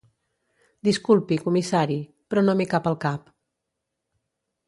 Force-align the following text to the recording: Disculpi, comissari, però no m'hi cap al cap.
Disculpi, 0.87 1.37
comissari, 1.43 1.99
però 2.33 2.45
no 2.47 2.57
m'hi 2.61 2.67
cap 2.73 2.91
al 2.93 2.99
cap. 3.05 3.31